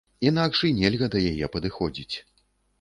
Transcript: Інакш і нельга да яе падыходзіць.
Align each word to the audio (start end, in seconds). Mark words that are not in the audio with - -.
Інакш 0.29 0.61
і 0.69 0.71
нельга 0.79 1.11
да 1.17 1.23
яе 1.31 1.53
падыходзіць. 1.59 2.15